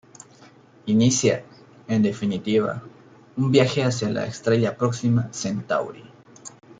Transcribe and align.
Inicia, 0.87 1.43
en 1.87 2.01
definitiva, 2.01 2.81
un 3.37 3.51
viaje 3.51 3.83
hacia 3.83 4.09
la 4.09 4.25
estrella 4.25 4.75
Próxima 4.75 5.29
Centauri. 5.31 6.03